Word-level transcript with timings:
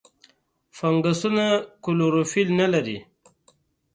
فنګسونه 0.77 1.45
کلوروفیل 1.83 2.49
نه 2.59 2.67
لري. 2.73 2.97